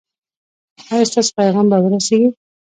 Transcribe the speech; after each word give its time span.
ایا 0.91 1.07
ستاسو 1.09 1.31
پیغام 1.39 1.65
به 1.71 1.77
ورسیږي؟ 1.81 2.29